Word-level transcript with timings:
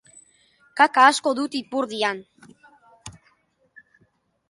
Kaka 0.81 1.03
asko 1.09 1.35
dut 1.41 1.59
ipurdian. 1.61 2.25